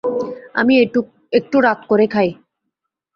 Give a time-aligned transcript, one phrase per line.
[0.53, 0.73] আমি
[1.33, 2.29] একটু রাত করে খাই।